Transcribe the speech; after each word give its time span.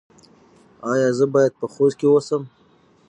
ایا 0.89 1.09
زه 1.17 1.25
باید 1.33 1.53
په 1.59 1.65
خوست 1.73 1.95
کې 1.99 2.07
اوسم؟ 2.09 2.43